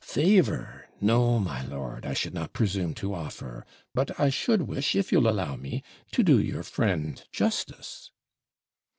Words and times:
'Favour! 0.03 0.89
No, 0.99 1.37
my 1.37 1.61
lord, 1.63 2.07
I 2.07 2.15
should 2.15 2.33
not 2.33 2.53
presume 2.53 2.95
to 2.95 3.13
offer 3.13 3.67
But 3.93 4.19
I 4.19 4.31
should 4.31 4.63
wish, 4.63 4.95
if 4.95 5.11
you'll 5.11 5.29
allow 5.29 5.55
me, 5.55 5.83
to 6.13 6.23
do 6.23 6.39
your 6.39 6.63
friend 6.63 7.23
justice.' 7.31 8.09